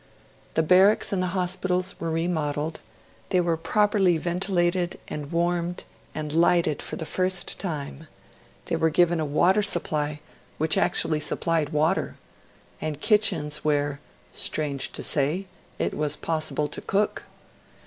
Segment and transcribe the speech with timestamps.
[0.55, 2.79] The barracks and the hospitals were remodelled;
[3.29, 5.83] they were properly ventilated and warmed
[6.15, 8.07] and lighted for the first time;
[8.65, 10.19] they were given a water supply
[10.57, 12.15] which actually supplied water,
[12.81, 13.99] and kitchens where,
[14.31, 15.45] strange to say,
[15.77, 17.25] it was possible to cook.